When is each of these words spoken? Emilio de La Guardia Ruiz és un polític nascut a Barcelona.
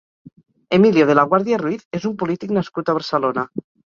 Emilio 0.71 1.05
de 1.09 1.13
La 1.19 1.25
Guardia 1.33 1.59
Ruiz 1.63 1.85
és 1.99 2.09
un 2.11 2.17
polític 2.23 2.53
nascut 2.59 2.89
a 2.95 2.99
Barcelona. 3.01 3.47